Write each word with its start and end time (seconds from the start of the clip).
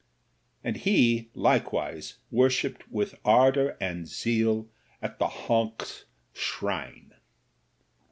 And 0.63 0.77
he, 0.77 1.29
like 1.35 1.71
wise, 1.71 2.15
worshipped 2.31 2.89
with 2.91 3.13
ardour 3.23 3.77
and 3.79 4.07
zeal 4.07 4.67
at 4.99 5.19
the 5.19 5.27
Honks 5.27 6.05
shrine. 6.33 7.13